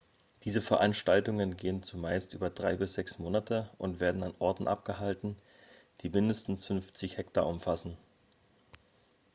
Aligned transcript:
diese 0.45 0.63
veranstaltungen 0.63 1.57
gehen 1.57 1.83
zumeist 1.83 2.33
über 2.33 2.49
drei 2.49 2.75
bis 2.75 2.95
sechs 2.95 3.19
monate 3.19 3.69
und 3.77 3.99
werden 3.99 4.23
an 4.23 4.33
orten 4.39 4.67
abgehalten 4.67 5.37
die 6.01 6.09
mindestens 6.09 6.65
50 6.65 7.17
hektar 7.17 7.45
umfassen 7.45 7.95